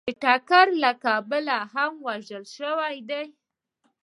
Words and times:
د 0.01 0.03
ټکر 0.23 0.67
له 0.83 0.91
کبله 1.05 1.57
هم 1.73 1.93
وژل 2.07 2.43
شوي 2.57 2.97
دي 3.09 3.23